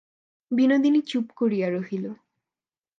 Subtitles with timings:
[0.51, 2.05] বিনোদিনী চুপ করিয়া রহিল।